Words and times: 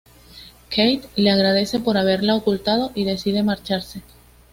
Kate 0.69 1.07
le 1.15 1.29
agradece 1.29 1.79
por 1.79 1.95
haberla 1.95 2.33
ocultado 2.33 2.91
y 2.95 3.03
decide 3.05 3.43
marcharse. 3.43 4.01